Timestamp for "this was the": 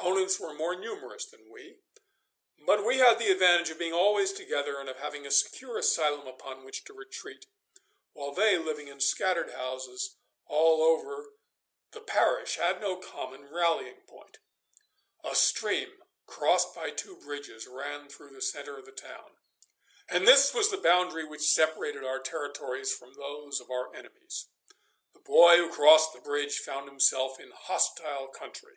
20.28-20.76